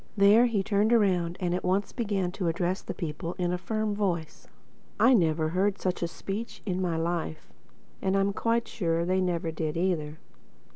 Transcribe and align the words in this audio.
There 0.17 0.47
he 0.47 0.63
turned 0.63 0.91
around 0.93 1.37
and 1.39 1.53
at 1.53 1.63
once 1.63 1.91
began 1.91 2.31
to 2.31 2.47
address 2.47 2.81
the 2.81 2.95
people 2.95 3.33
in 3.37 3.53
a 3.53 3.57
firm 3.59 3.93
voice. 3.93 4.47
I 4.99 5.13
never 5.13 5.49
heard 5.49 5.77
such 5.79 6.01
a 6.01 6.07
speech 6.07 6.63
in 6.65 6.81
my 6.81 6.97
life—and 6.97 8.17
I 8.17 8.19
am 8.19 8.33
quite 8.33 8.67
sure 8.67 9.01
that 9.01 9.05
they 9.07 9.21
never 9.21 9.51
did 9.51 9.77
either. 9.77 10.17